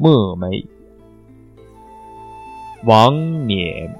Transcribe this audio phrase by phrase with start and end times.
[0.00, 0.64] 墨梅，
[2.84, 3.92] 王冕。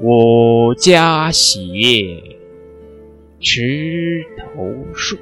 [0.00, 2.22] 我家写
[3.40, 5.18] 池头树，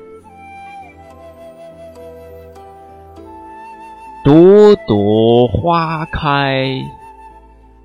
[4.23, 6.85] 朵朵花开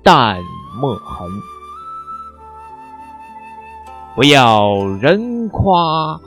[0.02, 0.42] 淡
[0.78, 1.30] 墨痕。
[4.14, 6.20] 不要人夸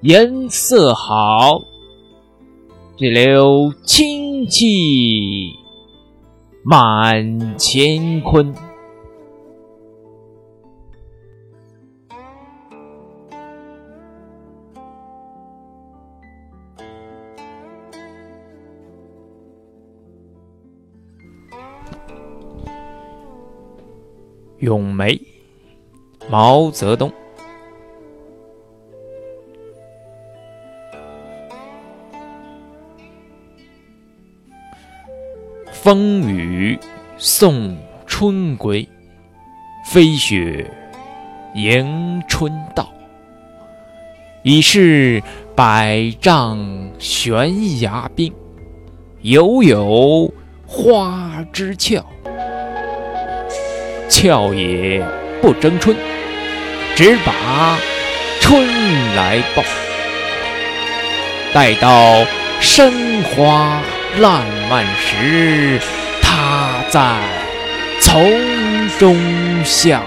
[0.00, 1.60] 颜色好，
[2.96, 5.52] 只留清气
[6.62, 8.54] 满乾坤。
[24.60, 25.20] 咏梅，
[26.30, 27.12] 毛泽东。
[35.86, 36.76] 风雨
[37.16, 38.88] 送春归，
[39.88, 40.68] 飞雪
[41.54, 42.92] 迎春到。
[44.42, 45.22] 已是
[45.54, 46.58] 百丈
[46.98, 48.34] 悬崖冰，
[49.20, 50.28] 犹有
[50.66, 52.04] 花枝俏。
[54.08, 55.06] 俏也
[55.40, 55.96] 不争春，
[56.96, 57.78] 只把
[58.40, 58.66] 春
[59.14, 59.62] 来报。
[61.54, 62.26] 待到
[62.60, 62.90] 山
[63.22, 63.80] 花
[64.18, 65.78] 烂漫时，
[66.22, 67.20] 他在
[68.00, 69.14] 丛中
[69.62, 70.02] 笑。